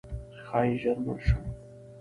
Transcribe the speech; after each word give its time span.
ښایي 0.45 0.75
ژر 0.81 0.97
مړ 1.05 1.17
شم؛ 1.27 1.41